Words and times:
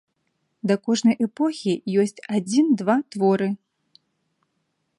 Да 0.69 0.75
кожнай 0.87 1.17
эпохі 1.25 1.73
ёсць 2.03 2.23
адзін-два 2.37 2.95
творы. 3.17 3.49